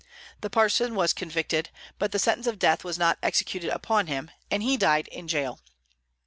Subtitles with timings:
[0.39, 1.69] The parson was convicted;
[1.99, 5.59] but the sentence of death was not executed upon him, and he died in jail.